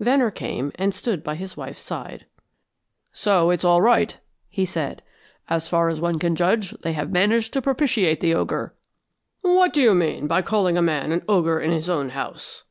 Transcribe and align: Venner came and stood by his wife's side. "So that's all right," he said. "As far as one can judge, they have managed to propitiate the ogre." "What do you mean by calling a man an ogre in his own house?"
Venner 0.00 0.30
came 0.30 0.70
and 0.74 0.92
stood 0.94 1.24
by 1.24 1.34
his 1.34 1.56
wife's 1.56 1.80
side. 1.80 2.26
"So 3.10 3.48
that's 3.48 3.64
all 3.64 3.80
right," 3.80 4.20
he 4.50 4.66
said. 4.66 5.00
"As 5.48 5.66
far 5.66 5.88
as 5.88 5.98
one 5.98 6.18
can 6.18 6.36
judge, 6.36 6.72
they 6.82 6.92
have 6.92 7.10
managed 7.10 7.54
to 7.54 7.62
propitiate 7.62 8.20
the 8.20 8.34
ogre." 8.34 8.74
"What 9.40 9.72
do 9.72 9.80
you 9.80 9.94
mean 9.94 10.26
by 10.26 10.42
calling 10.42 10.76
a 10.76 10.82
man 10.82 11.10
an 11.10 11.22
ogre 11.26 11.58
in 11.58 11.70
his 11.70 11.88
own 11.88 12.10
house?" 12.10 12.64